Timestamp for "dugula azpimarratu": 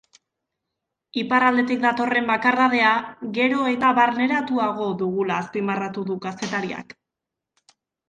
5.05-6.11